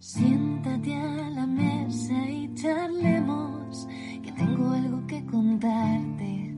Siéntate 0.00 0.94
a 0.94 1.28
la 1.30 1.44
mesa 1.44 2.14
y 2.30 2.54
charlemos, 2.54 3.88
que 4.22 4.30
tengo 4.30 4.70
algo 4.70 5.04
que 5.08 5.24
contarte. 5.26 6.54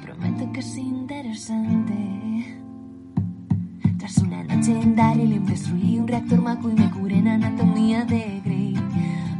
Prometo 0.00 0.52
que 0.52 0.60
es 0.60 0.78
interesante. 0.78 2.62
Tras 3.98 4.18
una 4.18 4.44
noche 4.44 4.80
en 4.80 4.94
Daryl 4.94 5.44
destruí 5.44 5.98
un 5.98 6.06
reactor 6.06 6.40
maco 6.40 6.70
y 6.70 6.74
me 6.74 6.88
curé 6.92 7.18
en 7.18 7.26
anatomía 7.26 8.04
de 8.04 8.40
Grey. 8.44 8.76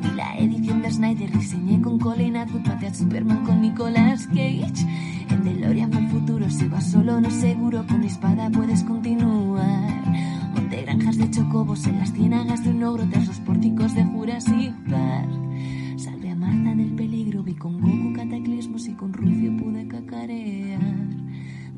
Vi 0.03 0.11
la 0.17 0.37
edición 0.37 0.83
de 0.83 0.91
Snyder, 0.91 1.31
diseñé 1.31 1.81
con 1.81 2.01
Colin 2.01 2.37
Atwood, 2.37 2.67
maté 2.67 2.89
a 2.89 2.95
Superman 2.95 3.45
con 3.45 3.61
Nicolas 3.61 4.27
Cage. 4.27 4.85
En 5.31 5.45
DeLorean 5.45 5.95
el 5.95 6.09
futuro, 6.09 6.51
si 6.51 6.67
vas 6.67 6.91
solo 6.91 7.21
no 7.21 7.31
seguro, 7.31 7.87
con 7.87 8.01
mi 8.01 8.07
espada 8.07 8.51
puedes. 8.51 8.85
De 11.19 11.31
chocobos 11.31 11.87
en 11.87 12.01
las 12.01 12.13
ciénagas 12.13 12.65
de 12.65 12.71
un 12.71 12.83
ogro 12.83 13.09
tras 13.09 13.29
los 13.29 13.39
pórticos 13.41 13.95
de 13.95 14.03
Jurassic 14.03 14.75
Park. 14.91 15.31
Salvé 15.97 16.31
a 16.31 16.35
Marta 16.35 16.75
del 16.75 16.93
peligro, 16.97 17.45
vi 17.45 17.55
con 17.55 17.81
Goku 17.81 18.13
cataclismos 18.17 18.89
y 18.89 18.95
con 18.95 19.13
Rufio 19.13 19.57
pude 19.57 19.87
cacarear. 19.87 20.81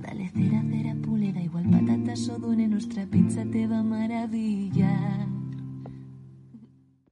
Dale 0.00 0.30
cera, 0.30 0.62
cera, 0.70 0.94
pule, 1.04 1.34
da 1.34 1.40
igual 1.40 1.68
patatas 1.68 2.26
o 2.30 2.38
dune, 2.38 2.66
nuestra 2.66 3.04
pizza 3.04 3.44
te 3.44 3.66
va 3.66 3.80
a 3.80 3.82
maravillar. 3.82 5.28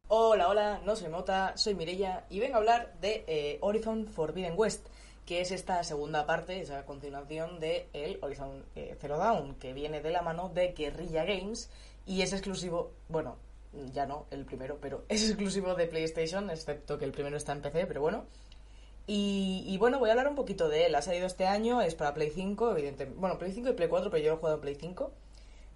Hola, 0.08 0.48
hola, 0.48 0.80
no 0.86 0.96
soy 0.96 1.10
Mota, 1.10 1.54
soy 1.58 1.74
Mirella 1.74 2.24
y 2.30 2.40
vengo 2.40 2.54
a 2.54 2.58
hablar 2.58 2.96
de 3.02 3.24
eh, 3.28 3.58
Horizon 3.60 4.06
Forbidden 4.06 4.54
West, 4.56 4.86
que 5.26 5.40
es 5.40 5.50
esta 5.50 5.82
segunda 5.84 6.26
parte, 6.26 6.60
esa 6.60 6.84
continuación 6.84 7.60
de 7.60 7.88
el 7.92 8.18
Horizon 8.22 8.64
eh, 8.76 8.96
Zero 9.00 9.18
Dawn, 9.18 9.54
que 9.56 9.72
viene 9.72 10.00
de 10.00 10.10
la 10.10 10.22
mano 10.22 10.50
de 10.50 10.72
Guerrilla 10.72 11.24
Games 11.24 11.70
y 12.06 12.22
es 12.22 12.32
exclusivo, 12.32 12.92
bueno, 13.08 13.36
ya 13.92 14.06
no, 14.06 14.26
el 14.30 14.44
primero, 14.44 14.78
pero 14.80 15.04
es 15.08 15.24
exclusivo 15.24 15.74
de 15.74 15.86
PlayStation, 15.86 16.50
excepto 16.50 16.98
que 16.98 17.04
el 17.04 17.12
primero 17.12 17.36
está 17.36 17.52
en 17.52 17.62
PC, 17.62 17.86
pero 17.86 18.00
bueno. 18.00 18.26
Y, 19.06 19.76
bueno, 19.78 19.98
voy 19.98 20.08
a 20.08 20.12
hablar 20.12 20.28
un 20.28 20.34
poquito 20.34 20.70
de 20.70 20.86
él. 20.86 20.94
Ha 20.94 21.02
salido 21.02 21.26
este 21.26 21.46
año, 21.46 21.82
es 21.82 21.94
para 21.94 22.14
Play 22.14 22.30
5, 22.30 22.70
evidentemente. 22.70 23.20
Bueno, 23.20 23.36
Play 23.36 23.52
5 23.52 23.68
y 23.68 23.72
Play 23.74 23.88
4, 23.90 24.10
pero 24.10 24.24
yo 24.24 24.32
he 24.32 24.36
jugado 24.36 24.54
en 24.54 24.60
Play 24.62 24.76
5. 24.76 25.12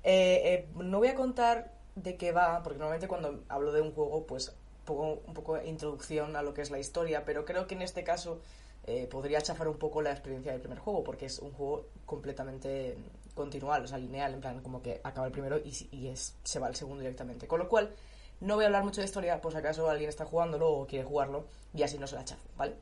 Eh, 0.02 0.40
eh, 0.44 0.68
no 0.76 0.96
voy 0.96 1.08
a 1.08 1.14
contar 1.14 1.74
de 1.94 2.16
qué 2.16 2.32
va, 2.32 2.62
porque 2.62 2.78
normalmente 2.78 3.06
cuando 3.06 3.44
hablo 3.50 3.72
de 3.72 3.82
un 3.82 3.92
juego, 3.92 4.24
pues 4.26 4.56
pongo 4.86 5.20
un 5.26 5.34
poco 5.34 5.56
de 5.56 5.68
introducción 5.68 6.36
a 6.36 6.42
lo 6.42 6.54
que 6.54 6.62
es 6.62 6.70
la 6.70 6.78
historia, 6.78 7.26
pero 7.26 7.44
creo 7.44 7.66
que 7.66 7.74
en 7.74 7.82
este 7.82 8.04
caso 8.04 8.40
eh, 8.88 9.06
podría 9.06 9.42
chafar 9.42 9.68
un 9.68 9.76
poco 9.76 10.00
la 10.00 10.12
experiencia 10.12 10.50
del 10.50 10.62
primer 10.62 10.78
juego, 10.78 11.04
porque 11.04 11.26
es 11.26 11.38
un 11.40 11.52
juego 11.52 11.88
completamente 12.06 12.96
continual, 13.34 13.84
o 13.84 13.86
sea, 13.86 13.98
lineal, 13.98 14.32
en 14.32 14.40
plan, 14.40 14.62
como 14.62 14.80
que 14.80 14.98
acaba 15.04 15.26
el 15.26 15.32
primero 15.32 15.58
y, 15.58 15.88
y 15.92 16.08
es, 16.08 16.36
se 16.42 16.58
va 16.58 16.68
al 16.68 16.74
segundo 16.74 17.00
directamente. 17.02 17.46
Con 17.46 17.58
lo 17.58 17.68
cual, 17.68 17.94
no 18.40 18.54
voy 18.54 18.64
a 18.64 18.68
hablar 18.68 18.84
mucho 18.84 19.02
de 19.02 19.06
historia, 19.06 19.40
si 19.42 19.56
acaso 19.58 19.90
alguien 19.90 20.08
está 20.08 20.24
jugándolo 20.24 20.70
o 20.70 20.86
quiere 20.86 21.04
jugarlo, 21.04 21.44
y 21.74 21.82
así 21.82 21.98
no 21.98 22.06
se 22.06 22.16
la 22.16 22.24
chafo, 22.24 22.48
¿vale? 22.56 22.76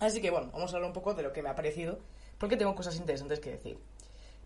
Así 0.00 0.22
que 0.22 0.30
bueno, 0.30 0.50
vamos 0.50 0.72
a 0.72 0.76
hablar 0.76 0.88
un 0.88 0.94
poco 0.94 1.12
de 1.12 1.22
lo 1.22 1.32
que 1.32 1.42
me 1.42 1.50
ha 1.50 1.54
parecido, 1.54 1.98
porque 2.38 2.56
tengo 2.56 2.74
cosas 2.74 2.96
interesantes 2.96 3.38
que 3.38 3.50
decir. 3.50 3.78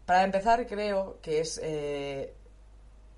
Para 0.04 0.24
empezar, 0.24 0.66
creo 0.66 1.20
que 1.22 1.38
es 1.38 1.60
eh, 1.62 2.34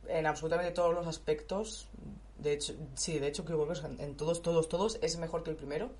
en 0.06 0.26
absolutamente 0.26 0.72
todos 0.72 0.92
los 0.94 1.06
aspectos, 1.06 1.88
de 2.36 2.52
hecho, 2.52 2.74
sí, 2.94 3.18
de 3.18 3.28
hecho 3.28 3.44
que 3.46 3.54
en 3.98 4.16
todos, 4.16 4.42
todos, 4.42 4.68
todos 4.68 4.98
es 5.00 5.16
mejor 5.16 5.42
que 5.42 5.50
el 5.50 5.56
primero. 5.56 5.90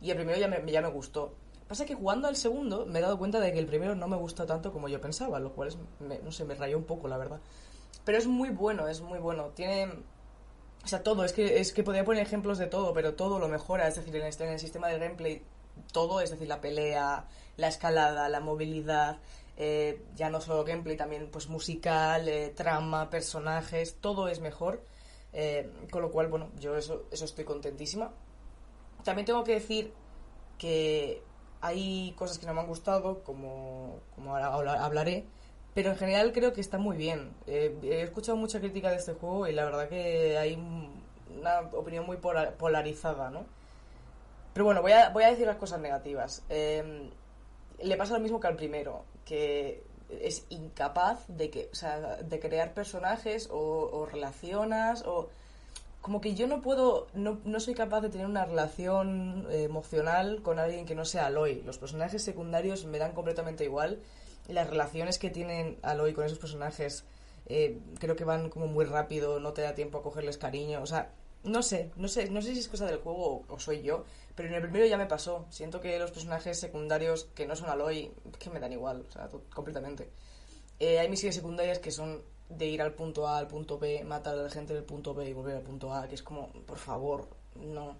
Y 0.00 0.10
el 0.10 0.16
primero 0.16 0.38
ya 0.38 0.48
me, 0.48 0.70
ya 0.70 0.82
me 0.82 0.88
gustó. 0.90 1.34
Pasa 1.68 1.84
que 1.84 1.94
jugando 1.94 2.28
al 2.28 2.36
segundo 2.36 2.86
me 2.86 2.98
he 3.00 3.02
dado 3.02 3.18
cuenta 3.18 3.40
de 3.40 3.52
que 3.52 3.58
el 3.58 3.66
primero 3.66 3.94
no 3.94 4.06
me 4.08 4.16
gusta 4.16 4.46
tanto 4.46 4.72
como 4.72 4.88
yo 4.88 5.00
pensaba, 5.00 5.40
lo 5.40 5.52
cual 5.52 5.68
es, 5.68 5.78
me- 6.00 6.18
no 6.20 6.30
sé, 6.32 6.44
me 6.44 6.54
rayó 6.54 6.78
un 6.78 6.84
poco, 6.84 7.08
la 7.08 7.16
verdad. 7.18 7.40
Pero 8.04 8.18
es 8.18 8.26
muy 8.26 8.50
bueno, 8.50 8.86
es 8.88 9.00
muy 9.00 9.18
bueno. 9.18 9.46
Tiene, 9.54 9.88
o 10.84 10.88
sea, 10.88 11.02
todo, 11.02 11.24
es 11.24 11.32
que, 11.32 11.58
es 11.60 11.72
que 11.72 11.82
podría 11.82 12.04
poner 12.04 12.22
ejemplos 12.22 12.58
de 12.58 12.66
todo, 12.66 12.92
pero 12.92 13.14
todo 13.14 13.38
lo 13.38 13.48
mejora, 13.48 13.88
es 13.88 13.96
decir, 13.96 14.14
en, 14.16 14.26
este, 14.26 14.50
el 14.52 14.60
sistema 14.60 14.88
de 14.88 14.98
gameplay, 14.98 15.42
todo, 15.92 16.20
es 16.20 16.30
decir, 16.30 16.46
la 16.46 16.60
pelea, 16.60 17.26
la 17.56 17.68
escalada, 17.68 18.28
la 18.28 18.40
movilidad, 18.40 19.18
eh, 19.56 20.02
ya 20.14 20.30
no 20.30 20.40
solo 20.40 20.64
gameplay, 20.64 20.96
también 20.96 21.28
pues 21.32 21.48
musical, 21.48 22.28
eh, 22.28 22.52
trama, 22.54 23.10
personajes, 23.10 23.96
todo 24.00 24.28
es 24.28 24.40
mejor. 24.40 24.82
eh, 25.32 25.68
con 25.90 26.00
lo 26.02 26.10
cual, 26.10 26.28
bueno, 26.28 26.48
yo 26.60 26.76
eso, 26.76 27.04
eso 27.10 27.24
estoy 27.26 27.44
contentísima. 27.44 28.12
También 29.06 29.24
tengo 29.24 29.44
que 29.44 29.52
decir 29.54 29.92
que 30.58 31.22
hay 31.60 32.12
cosas 32.18 32.38
que 32.38 32.46
no 32.46 32.54
me 32.54 32.60
han 32.60 32.66
gustado, 32.66 33.22
como, 33.22 34.00
como 34.16 34.32
ahora 34.32 34.48
habla- 34.52 34.84
hablaré, 34.84 35.24
pero 35.74 35.90
en 35.90 35.96
general 35.96 36.32
creo 36.32 36.52
que 36.52 36.60
está 36.60 36.76
muy 36.78 36.96
bien. 36.96 37.32
Eh, 37.46 37.78
he 37.84 38.02
escuchado 38.02 38.36
mucha 38.36 38.58
crítica 38.58 38.90
de 38.90 38.96
este 38.96 39.14
juego 39.14 39.46
y 39.46 39.52
la 39.52 39.64
verdad 39.64 39.88
que 39.88 40.36
hay 40.36 40.54
un- 40.54 41.02
una 41.38 41.60
opinión 41.72 42.04
muy 42.04 42.16
pola- 42.16 42.50
polarizada, 42.58 43.30
¿no? 43.30 43.44
Pero 44.52 44.64
bueno, 44.64 44.82
voy 44.82 44.92
a, 44.92 45.10
voy 45.10 45.22
a 45.24 45.30
decir 45.30 45.46
las 45.46 45.56
cosas 45.56 45.80
negativas. 45.80 46.42
Eh, 46.48 47.10
le 47.82 47.96
pasa 47.96 48.14
lo 48.14 48.20
mismo 48.20 48.40
que 48.40 48.46
al 48.48 48.56
primero, 48.56 49.04
que 49.24 49.84
es 50.08 50.46
incapaz 50.48 51.24
de 51.28 51.50
que, 51.50 51.68
sea, 51.72 52.16
de 52.22 52.40
crear 52.40 52.74
personajes 52.74 53.48
o, 53.52 53.56
o 53.92 54.06
como 56.06 56.20
que 56.20 56.36
yo 56.36 56.46
no 56.46 56.62
puedo, 56.62 57.08
no, 57.14 57.40
no 57.44 57.58
soy 57.58 57.74
capaz 57.74 58.00
de 58.00 58.10
tener 58.10 58.28
una 58.28 58.44
relación 58.44 59.44
eh, 59.50 59.64
emocional 59.64 60.40
con 60.40 60.60
alguien 60.60 60.86
que 60.86 60.94
no 60.94 61.04
sea 61.04 61.26
Aloy. 61.26 61.62
Los 61.62 61.78
personajes 61.78 62.22
secundarios 62.22 62.84
me 62.84 62.98
dan 62.98 63.10
completamente 63.10 63.64
igual. 63.64 63.98
Las 64.46 64.70
relaciones 64.70 65.18
que 65.18 65.30
tienen 65.30 65.80
Aloy 65.82 66.12
con 66.12 66.24
esos 66.24 66.38
personajes 66.38 67.04
eh, 67.46 67.80
creo 67.98 68.14
que 68.14 68.22
van 68.22 68.50
como 68.50 68.68
muy 68.68 68.84
rápido, 68.84 69.40
no 69.40 69.52
te 69.52 69.62
da 69.62 69.74
tiempo 69.74 69.98
a 69.98 70.04
cogerles 70.04 70.38
cariño. 70.38 70.80
O 70.80 70.86
sea, 70.86 71.10
no 71.42 71.60
sé, 71.64 71.90
no 71.96 72.06
sé, 72.06 72.30
no 72.30 72.40
sé 72.40 72.52
si 72.54 72.60
es 72.60 72.68
cosa 72.68 72.86
del 72.86 72.98
juego 72.98 73.44
o, 73.48 73.58
soy 73.58 73.82
yo, 73.82 74.04
pero 74.36 74.48
en 74.48 74.54
el 74.54 74.62
primero 74.62 74.86
ya 74.86 74.98
me 74.98 75.06
pasó. 75.06 75.46
Siento 75.50 75.80
que 75.80 75.98
los 75.98 76.12
personajes 76.12 76.60
secundarios 76.60 77.24
que 77.34 77.48
no 77.48 77.56
son 77.56 77.68
Aloy, 77.68 78.12
que 78.38 78.48
me 78.50 78.60
dan 78.60 78.72
igual, 78.72 79.04
o 79.08 79.10
sea, 79.10 79.28
completamente. 79.52 80.08
Eh, 80.78 81.00
hay 81.00 81.08
misiones 81.08 81.34
secundarias 81.34 81.80
que 81.80 81.90
son 81.90 82.22
de 82.48 82.66
ir 82.66 82.82
al 82.82 82.94
punto 82.94 83.26
A 83.26 83.38
al 83.38 83.48
punto 83.48 83.78
B, 83.78 84.04
matar 84.04 84.34
a 84.38 84.42
la 84.42 84.50
gente 84.50 84.74
del 84.74 84.84
punto 84.84 85.14
B 85.14 85.28
y 85.28 85.32
volver 85.32 85.56
al 85.56 85.62
punto 85.62 85.92
A, 85.92 86.06
que 86.06 86.14
es 86.14 86.22
como, 86.22 86.52
por 86.52 86.78
favor, 86.78 87.28
no. 87.56 87.96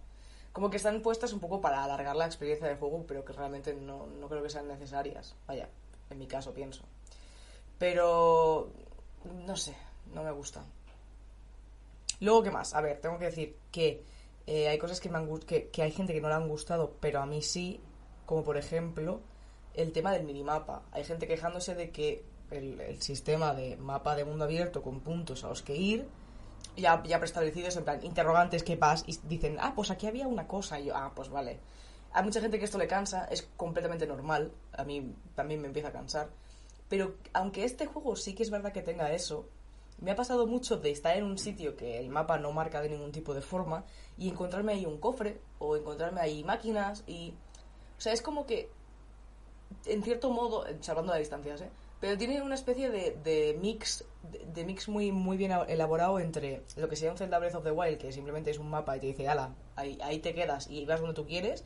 Como 0.53 0.71
que 0.71 0.79
están 0.79 1.03
puestas 1.03 1.33
un 1.33 1.41
poco 1.41 1.61
para 1.61 1.85
alargar 1.85 2.17
la 2.17 2.27
experiencia 2.27 2.67
de 2.67 2.77
juego, 2.77 3.05
pero 3.07 3.25
que 3.25 3.33
realmente 3.33 3.75
no, 3.75 4.07
no 4.07 4.29
creo 4.29 4.43
que 4.43 4.51
sean 4.51 4.69
necesarias. 4.69 5.35
Vaya, 5.47 5.69
en 6.09 6.19
mi 6.19 6.27
caso 6.27 6.55
pienso. 6.55 6.85
Pero, 7.79 8.71
no 9.45 9.57
sé, 9.57 9.77
no 10.15 10.23
me 10.23 10.31
gusta. 10.31 10.65
Luego, 12.21 12.43
¿qué 12.43 12.51
más? 12.51 12.75
A 12.75 12.81
ver, 12.81 13.01
tengo 13.01 13.19
que 13.19 13.27
decir 13.27 13.57
que 13.71 14.03
eh, 14.47 14.69
hay 14.69 14.79
cosas 14.79 15.01
que, 15.01 15.11
me 15.11 15.19
han 15.19 15.39
que, 15.41 15.69
que 15.69 15.83
hay 15.83 15.91
gente 15.91 16.15
que 16.15 16.21
no 16.21 16.29
le 16.29 16.35
han 16.35 16.49
gustado, 16.49 16.97
pero 17.01 17.21
a 17.21 17.27
mí 17.27 17.43
sí, 17.43 17.81
como 18.25 18.43
por 18.43 18.57
ejemplo 18.57 19.21
el 19.75 19.93
tema 19.93 20.13
del 20.13 20.25
minimapa. 20.25 20.83
Hay 20.93 21.05
gente 21.05 21.27
quejándose 21.27 21.75
de 21.75 21.91
que 21.91 22.25
el, 22.51 23.01
sistema 23.01 23.55
de 23.55 23.77
mapa 23.77 24.17
de 24.17 24.25
mundo 24.25 24.45
abierto 24.45 24.83
con 24.83 25.01
puntos 25.01 25.45
a 25.45 25.49
los 25.49 25.63
que 25.63 25.77
ir, 25.77 26.09
ya, 26.77 27.03
ya 27.05 27.19
preestablecidos, 27.19 27.77
en 27.77 27.85
plan, 27.85 28.05
interrogantes, 28.05 28.63
¿qué 28.63 28.77
pasa? 28.77 29.05
Y 29.07 29.19
dicen, 29.25 29.57
ah, 29.61 29.73
pues 29.75 29.91
aquí 29.91 30.07
había 30.07 30.27
una 30.27 30.47
cosa. 30.47 30.79
Y 30.79 30.87
yo, 30.87 30.97
ah, 30.97 31.13
pues 31.15 31.29
vale. 31.29 31.59
Hay 32.13 32.25
mucha 32.25 32.41
gente 32.41 32.59
que 32.59 32.65
esto 32.65 32.79
le 32.79 32.87
cansa, 32.87 33.27
es 33.27 33.43
completamente 33.57 34.07
normal. 34.07 34.53
A 34.73 34.85
mí 34.85 35.15
también 35.35 35.61
me 35.61 35.67
empieza 35.67 35.89
a 35.89 35.93
cansar. 35.93 36.29
Pero 36.89 37.17
aunque 37.33 37.65
este 37.65 37.87
juego 37.87 38.17
sí 38.17 38.35
que 38.35 38.43
es 38.43 38.51
verdad 38.51 38.73
que 38.73 38.83
tenga 38.83 39.13
eso, 39.13 39.49
me 39.99 40.11
ha 40.11 40.17
pasado 40.17 40.47
mucho 40.47 40.77
de 40.77 40.91
estar 40.91 41.17
en 41.17 41.25
un 41.25 41.39
sitio 41.39 41.77
que 41.77 41.99
el 41.99 42.11
mapa 42.11 42.39
no 42.39 42.53
marca 42.53 42.81
de 42.81 42.91
ningún 42.91 43.13
tipo 43.13 43.35
de 43.35 43.41
forma 43.41 43.85
y 44.19 44.29
encontrarme 44.29 44.73
ahí 44.73 44.87
un 44.87 44.99
cofre 44.99 45.41
o 45.59 45.77
encontrarme 45.77 46.21
ahí 46.21 46.45
máquinas 46.45 47.03
y... 47.07 47.35
O 47.97 48.01
sea, 48.01 48.13
es 48.13 48.21
como 48.21 48.45
que, 48.45 48.69
en 49.87 50.03
cierto 50.03 50.31
modo, 50.31 50.67
salvando 50.83 51.13
las 51.13 51.21
distancias, 51.21 51.63
¿eh? 51.63 51.71
Pero 52.07 52.19
tiene 52.19 52.41
una 52.41 52.55
especie 52.55 52.89
de, 52.89 53.19
de 53.25 53.59
mix, 53.61 54.05
de, 54.31 54.47
de 54.47 54.65
mix 54.65 54.89
muy, 54.89 55.11
muy 55.11 55.37
bien 55.37 55.51
elaborado 55.67 56.21
entre 56.21 56.63
lo 56.77 56.89
que 56.89 56.95
sería 56.95 57.11
un 57.11 57.19
Zelda 57.19 57.41
Breath 57.41 57.57
of 57.57 57.65
the 57.65 57.73
Wild, 57.73 57.99
que 57.99 58.13
simplemente 58.13 58.49
es 58.53 58.59
un 58.59 58.71
mapa 58.71 58.97
y 58.97 59.01
te 59.01 59.07
dice, 59.09 59.27
ala, 59.27 59.57
ahí, 59.75 59.99
ahí 60.01 60.21
te 60.21 60.33
quedas 60.33 60.71
y 60.71 60.85
vas 60.85 61.01
donde 61.01 61.17
tú 61.17 61.27
quieres, 61.27 61.65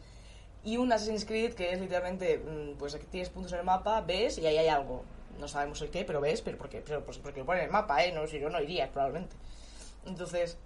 y 0.65 0.79
un 0.79 0.91
Assassin's 0.95 1.27
Creed 1.27 1.53
que 1.53 1.75
es 1.75 1.79
literalmente, 1.79 2.39
mm, 2.39 2.79
pues 2.79 2.95
aquí 2.95 3.05
tienes 3.11 3.29
puntos 3.29 3.53
en 3.53 3.59
el 3.59 3.67
mapa, 3.67 4.01
ves 4.01 4.39
y 4.39 4.47
ahí 4.47 4.57
hay 4.57 4.69
algo. 4.69 5.05
No 5.39 5.47
sabemos 5.47 5.83
el 5.83 5.91
qué, 5.91 6.07
pero 6.07 6.23
ves, 6.23 6.41
pero 6.41 6.57
porque, 6.57 6.81
pero 6.81 7.05
pues 7.05 7.19
porque 7.19 7.41
lo 7.41 7.45
pone 7.45 7.59
en 7.59 7.67
el 7.67 7.71
mapa, 7.71 8.03
¿eh? 8.03 8.11
No, 8.11 8.27
si 8.27 8.41
yo 8.41 8.49
no 8.49 8.63
iría, 8.63 8.91
probablemente. 8.91 9.37
Entonces, 10.07 10.57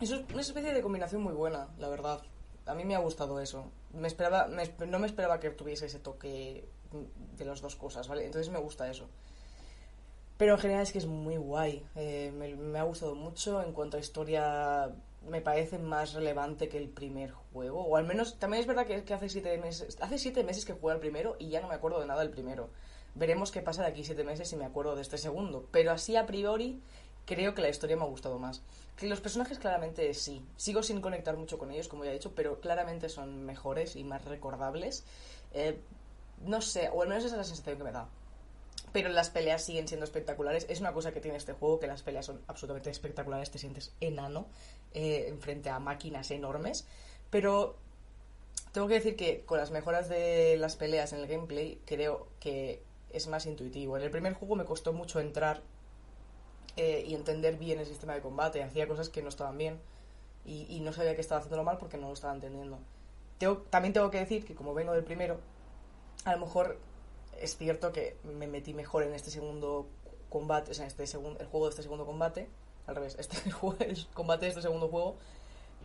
Es 0.00 0.12
una 0.12 0.42
especie 0.42 0.72
de 0.72 0.80
combinación 0.80 1.22
muy 1.22 1.32
buena, 1.32 1.66
la 1.80 1.88
verdad. 1.88 2.22
A 2.66 2.74
mí 2.76 2.84
me 2.84 2.94
ha 2.94 3.00
gustado 3.00 3.40
eso. 3.40 3.72
Me 3.92 4.06
esperaba, 4.06 4.46
me 4.46 4.62
no 4.86 5.00
me 5.00 5.08
esperaba 5.08 5.40
que 5.40 5.50
tuviese 5.50 5.86
ese 5.86 5.98
toque 5.98 6.68
de 7.36 7.44
las 7.44 7.60
dos 7.60 7.76
cosas, 7.76 8.08
¿vale? 8.08 8.24
Entonces 8.24 8.50
me 8.52 8.58
gusta 8.58 8.90
eso. 8.90 9.08
Pero 10.38 10.54
en 10.54 10.60
general 10.60 10.82
es 10.82 10.92
que 10.92 10.98
es 10.98 11.06
muy 11.06 11.36
guay. 11.36 11.84
Eh, 11.96 12.32
me, 12.32 12.78
ha 12.78 12.84
gustado 12.84 13.16
mucho. 13.16 13.60
En 13.60 13.72
cuanto 13.72 13.96
a 13.96 14.00
historia, 14.00 14.94
me 15.28 15.40
parece 15.40 15.78
más 15.78 16.14
relevante 16.14 16.68
que 16.68 16.78
el 16.78 16.88
primer 16.88 17.32
juego. 17.32 17.84
O 17.84 17.96
al 17.96 18.06
menos, 18.06 18.38
también 18.38 18.60
es 18.60 18.66
verdad 18.68 18.86
que, 18.86 19.12
hace 19.12 19.28
siete 19.28 19.58
meses. 19.58 19.98
Hace 20.00 20.16
siete 20.16 20.44
meses 20.44 20.64
que 20.64 20.74
jugué 20.74 20.94
al 20.94 21.00
primero 21.00 21.36
y 21.40 21.48
ya 21.48 21.60
no 21.60 21.68
me 21.68 21.74
acuerdo 21.74 22.00
de 22.00 22.06
nada 22.06 22.20
del 22.20 22.30
primero. 22.30 22.70
Veremos 23.16 23.50
qué 23.50 23.62
pasa 23.62 23.82
de 23.82 23.88
aquí 23.88 24.04
siete 24.04 24.22
meses 24.22 24.48
si 24.48 24.54
me 24.54 24.64
acuerdo 24.64 24.94
de 24.94 25.02
este 25.02 25.18
segundo. 25.18 25.66
Pero 25.72 25.90
así 25.90 26.14
a 26.14 26.24
priori, 26.24 26.80
creo 27.26 27.52
que 27.54 27.62
la 27.62 27.68
historia 27.68 27.96
me 27.96 28.04
ha 28.04 28.06
gustado 28.06 28.38
más. 28.38 28.62
Los 29.00 29.20
personajes 29.20 29.58
claramente 29.58 30.14
sí. 30.14 30.44
Sigo 30.56 30.84
sin 30.84 31.00
conectar 31.00 31.36
mucho 31.36 31.58
con 31.58 31.72
ellos, 31.72 31.88
como 31.88 32.04
ya 32.04 32.10
he 32.10 32.14
dicho, 32.14 32.32
pero 32.36 32.60
claramente 32.60 33.08
son 33.08 33.44
mejores 33.44 33.96
y 33.96 34.04
más 34.04 34.24
recordables. 34.24 35.04
Eh, 35.52 35.80
no 36.44 36.60
sé, 36.60 36.88
o 36.92 37.02
al 37.02 37.08
menos 37.08 37.24
esa 37.24 37.34
es 37.34 37.38
la 37.38 37.44
sensación 37.44 37.78
que 37.78 37.84
me 37.84 37.92
da 37.92 38.08
pero 38.92 39.10
las 39.10 39.30
peleas 39.30 39.62
siguen 39.62 39.88
siendo 39.88 40.04
espectaculares. 40.04 40.66
Es 40.68 40.80
una 40.80 40.92
cosa 40.92 41.12
que 41.12 41.20
tiene 41.20 41.36
este 41.36 41.52
juego, 41.52 41.78
que 41.78 41.86
las 41.86 42.02
peleas 42.02 42.26
son 42.26 42.40
absolutamente 42.46 42.90
espectaculares, 42.90 43.50
te 43.50 43.58
sientes 43.58 43.92
enano 44.00 44.46
eh, 44.94 45.36
frente 45.40 45.70
a 45.70 45.78
máquinas 45.78 46.30
enormes, 46.30 46.86
pero 47.30 47.76
tengo 48.72 48.88
que 48.88 48.94
decir 48.94 49.16
que 49.16 49.44
con 49.44 49.58
las 49.58 49.70
mejoras 49.70 50.08
de 50.08 50.56
las 50.58 50.76
peleas 50.76 51.12
en 51.12 51.20
el 51.20 51.26
gameplay 51.26 51.80
creo 51.84 52.28
que 52.40 52.82
es 53.12 53.26
más 53.26 53.46
intuitivo. 53.46 53.96
En 53.96 54.02
el 54.02 54.10
primer 54.10 54.34
juego 54.34 54.56
me 54.56 54.64
costó 54.64 54.92
mucho 54.92 55.20
entrar 55.20 55.62
eh, 56.76 57.04
y 57.06 57.14
entender 57.14 57.56
bien 57.56 57.78
el 57.78 57.86
sistema 57.86 58.14
de 58.14 58.20
combate, 58.20 58.62
hacía 58.62 58.86
cosas 58.86 59.08
que 59.08 59.22
no 59.22 59.28
estaban 59.28 59.58
bien 59.58 59.80
y, 60.44 60.80
no 60.80 60.94
sabía 60.94 61.14
que 61.14 61.20
estaba 61.20 61.40
haciéndolo 61.40 61.62
mal 61.62 61.76
porque 61.76 61.98
no 61.98 62.06
lo 62.06 62.14
estaba 62.14 62.32
entendiendo. 62.32 62.78
También 63.68 63.92
tengo 63.92 64.10
que 64.10 64.18
decir 64.18 64.46
que 64.46 64.54
como 64.54 64.72
vengo 64.72 64.92
del 64.94 65.04
primero, 65.04 65.40
a 66.28 66.32
lo 66.36 66.40
mejor 66.46 66.78
es 67.40 67.56
cierto 67.56 67.92
que 67.92 68.16
me 68.24 68.46
metí 68.46 68.74
mejor 68.74 69.02
en 69.04 69.14
este 69.14 69.30
segundo 69.30 69.86
combate, 70.28 70.70
o 70.72 70.74
sea, 70.74 70.86
este 70.86 71.06
segundo, 71.06 71.40
el 71.40 71.46
juego 71.46 71.66
de 71.66 71.70
este 71.70 71.82
segundo 71.82 72.06
combate, 72.06 72.48
al 72.86 72.96
revés, 72.96 73.16
este 73.18 73.36
el, 73.46 73.52
juego- 73.52 73.76
el 73.80 74.06
combate 74.14 74.46
de 74.46 74.50
este 74.50 74.62
segundo 74.62 74.88
juego, 74.88 75.16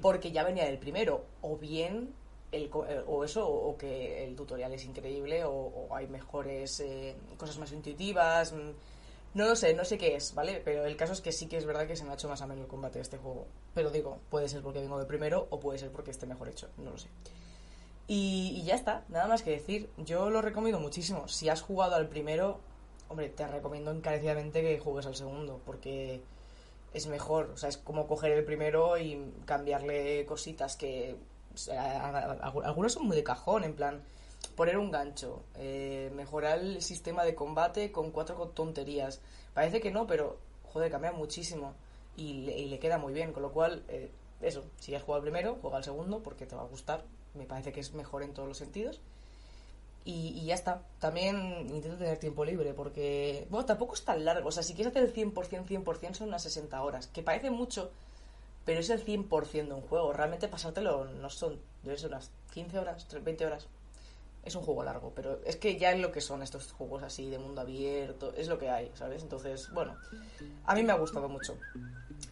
porque 0.01 0.31
ya 0.31 0.43
venía 0.43 0.65
del 0.65 0.77
primero, 0.79 1.25
o 1.41 1.57
bien, 1.57 2.13
el, 2.51 2.65
eh, 2.65 3.03
o 3.07 3.23
eso, 3.23 3.47
o, 3.47 3.77
que 3.77 4.23
el 4.25 4.35
tutorial 4.35 4.73
es 4.73 4.85
increíble, 4.85 5.43
o, 5.45 5.87
hay 5.91 6.07
mejores 6.07 6.79
eh, 6.81 7.15
cosas 7.37 7.57
más 7.57 7.71
intuitivas, 7.71 8.53
mm, 8.53 8.71
no 9.35 9.45
lo 9.47 9.55
sé, 9.55 9.73
no 9.73 9.83
sé 9.85 9.97
qué 9.97 10.15
es, 10.15 10.33
¿vale? 10.35 10.61
Pero 10.63 10.85
el 10.85 10.95
caso 10.95 11.13
es 11.13 11.21
que 11.21 11.31
sí 11.31 11.47
que 11.47 11.57
es 11.57 11.65
verdad 11.65 11.87
que 11.87 11.95
se 11.95 12.03
me 12.03 12.11
ha 12.11 12.13
hecho 12.13 12.29
más 12.29 12.41
ameno 12.41 12.61
el 12.61 12.67
combate 12.67 12.99
de 12.99 13.03
este 13.03 13.17
juego. 13.17 13.47
Pero 13.73 13.89
digo, 13.89 14.19
puede 14.29 14.47
ser 14.49 14.61
porque 14.61 14.79
vengo 14.79 14.97
del 14.97 15.07
primero, 15.07 15.47
o 15.49 15.59
puede 15.59 15.79
ser 15.79 15.91
porque 15.91 16.11
esté 16.11 16.27
mejor 16.27 16.49
hecho, 16.49 16.69
no 16.77 16.91
lo 16.91 16.97
sé. 16.99 17.07
Y, 18.07 18.57
y 18.59 18.63
ya 18.63 18.75
está, 18.75 19.03
nada 19.09 19.27
más 19.27 19.43
que 19.43 19.51
decir. 19.51 19.89
Yo 19.97 20.29
lo 20.29 20.41
recomiendo 20.41 20.79
muchísimo. 20.79 21.27
Si 21.27 21.49
has 21.49 21.61
jugado 21.61 21.95
al 21.95 22.07
primero, 22.09 22.59
hombre, 23.09 23.29
te 23.29 23.47
recomiendo 23.47 23.91
encarecidamente 23.91 24.61
que 24.61 24.79
juegues 24.79 25.05
al 25.05 25.15
segundo, 25.15 25.61
porque 25.65 26.21
es 26.93 27.07
mejor. 27.07 27.51
O 27.53 27.57
sea, 27.57 27.69
es 27.69 27.77
como 27.77 28.07
coger 28.07 28.31
el 28.33 28.43
primero 28.45 28.97
y 28.97 29.31
cambiarle 29.45 30.25
cositas 30.25 30.75
que. 30.75 31.15
o 31.53 31.57
sea, 31.57 31.81
a- 31.81 32.09
a- 32.09 32.31
a- 32.47 32.53
algunos 32.65 32.93
son 32.93 33.05
muy 33.07 33.15
de 33.15 33.23
cajón, 33.23 33.63
en 33.63 33.75
plan. 33.75 34.01
Poner 34.55 34.77
un 34.77 34.91
gancho, 34.91 35.43
eh, 35.55 36.11
mejorar 36.15 36.59
el 36.59 36.81
sistema 36.81 37.23
de 37.23 37.33
combate 37.35 37.91
con 37.91 38.11
cuatro 38.11 38.35
tonterías. 38.49 39.21
Parece 39.53 39.79
que 39.79 39.91
no, 39.91 40.05
pero 40.07 40.37
joder, 40.73 40.91
cambia 40.91 41.11
muchísimo 41.13 41.73
y 42.17 42.33
le, 42.45 42.57
y 42.59 42.65
le 42.67 42.79
queda 42.79 42.97
muy 42.97 43.13
bien. 43.13 43.31
Con 43.33 43.43
lo 43.43 43.51
cual, 43.53 43.83
eh, 43.87 44.11
eso, 44.43 44.63
si 44.79 44.93
has 44.95 45.03
jugado 45.03 45.17
al 45.17 45.23
primero, 45.23 45.57
juega 45.61 45.77
al 45.77 45.83
segundo 45.83 46.21
porque 46.21 46.45
te 46.45 46.55
va 46.55 46.63
a 46.63 46.67
gustar. 46.67 47.03
Me 47.33 47.45
parece 47.45 47.71
que 47.71 47.79
es 47.79 47.93
mejor 47.93 48.23
en 48.23 48.33
todos 48.33 48.47
los 48.47 48.57
sentidos. 48.57 48.99
Y, 50.05 50.33
y 50.39 50.45
ya 50.45 50.55
está. 50.55 50.81
También 50.99 51.67
intento 51.69 51.97
tener 51.97 52.17
tiempo 52.19 52.43
libre 52.43 52.73
porque, 52.73 53.47
bueno, 53.49 53.65
tampoco 53.65 53.93
es 53.95 54.03
tan 54.03 54.23
largo. 54.25 54.49
O 54.49 54.51
sea, 54.51 54.63
si 54.63 54.73
quieres 54.73 54.91
hacer 54.91 55.03
el 55.03 55.13
100%, 55.13 55.65
100% 55.65 56.13
son 56.13 56.27
unas 56.27 56.43
60 56.43 56.81
horas, 56.81 57.07
que 57.07 57.23
parece 57.23 57.49
mucho, 57.49 57.91
pero 58.65 58.79
es 58.79 58.89
el 58.89 59.03
100% 59.05 59.67
de 59.67 59.73
un 59.73 59.81
juego. 59.81 60.13
Realmente 60.13 60.47
pasártelo 60.47 61.05
no 61.05 61.29
son, 61.29 61.59
debe 61.83 61.97
ser 61.97 62.09
unas 62.09 62.31
15 62.53 62.79
horas, 62.79 63.07
20 63.23 63.45
horas. 63.45 63.67
Es 64.43 64.55
un 64.55 64.63
juego 64.63 64.83
largo, 64.83 65.13
pero 65.15 65.39
es 65.45 65.55
que 65.55 65.77
ya 65.79 65.93
es 65.93 66.01
lo 66.01 66.11
que 66.11 66.19
son 66.19 66.43
estos 66.43 66.73
juegos 66.73 67.01
así 67.01 67.29
de 67.29 67.39
mundo 67.39 67.61
abierto, 67.61 68.33
es 68.35 68.49
lo 68.49 68.57
que 68.59 68.69
hay, 68.69 68.91
¿sabes? 68.93 69.23
Entonces, 69.23 69.69
bueno, 69.73 69.95
a 70.65 70.75
mí 70.75 70.83
me 70.83 70.91
ha 70.91 70.97
gustado 70.97 71.29
mucho. 71.29 71.57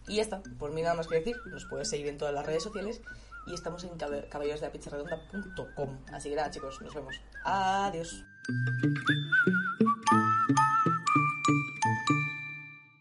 Y 0.08 0.16
ya 0.16 0.22
está, 0.22 0.42
por 0.58 0.72
mí 0.72 0.82
nada 0.82 0.94
más 0.94 1.06
que 1.06 1.16
decir, 1.16 1.36
nos 1.46 1.66
puedes 1.66 1.88
seguir 1.88 2.08
en 2.08 2.18
todas 2.18 2.34
las 2.34 2.46
redes 2.46 2.62
sociales 2.62 3.00
y 3.46 3.54
estamos 3.54 3.84
en 3.84 3.96
caballerosdelapizzaredonda.com. 3.96 5.98
Así 6.12 6.30
que 6.30 6.36
nada, 6.36 6.50
chicos, 6.50 6.80
nos 6.80 6.94
vemos. 6.94 7.20
Adiós. 7.44 8.24